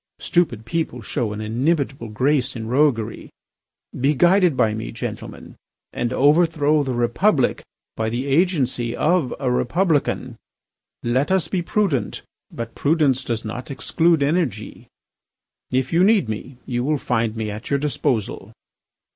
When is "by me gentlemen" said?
4.57-5.57